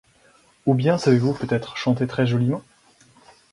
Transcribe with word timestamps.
Ou 0.65 0.73
bien, 0.73 0.97
savez-vous 0.97 1.35
peut-être 1.35 1.77
chanter 1.77 2.07
très 2.07 2.25
joliment? 2.25 2.63